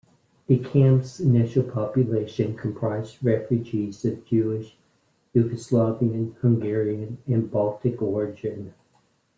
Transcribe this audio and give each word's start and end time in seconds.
The 0.47 0.57
camp's 0.57 1.19
initial 1.19 1.61
population 1.61 2.55
comprised 2.57 3.23
refugees 3.23 4.03
of 4.03 4.25
Jewish, 4.25 4.75
Yugoslavian, 5.35 6.33
Hungarian, 6.37 7.19
and 7.27 7.51
Baltic 7.51 8.01
origin. 8.01 8.73